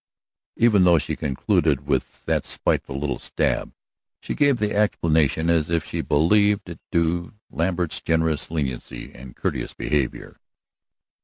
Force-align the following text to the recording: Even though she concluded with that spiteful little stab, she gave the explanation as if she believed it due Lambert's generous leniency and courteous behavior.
Even 0.55 0.83
though 0.83 0.97
she 0.97 1.15
concluded 1.15 1.85
with 1.85 2.25
that 2.25 2.43
spiteful 2.47 2.99
little 2.99 3.19
stab, 3.19 3.71
she 4.19 4.33
gave 4.33 4.57
the 4.57 4.73
explanation 4.73 5.47
as 5.47 5.69
if 5.69 5.85
she 5.85 6.01
believed 6.01 6.67
it 6.69 6.79
due 6.91 7.35
Lambert's 7.51 8.01
generous 8.01 8.49
leniency 8.49 9.13
and 9.13 9.35
courteous 9.35 9.75
behavior. 9.75 10.37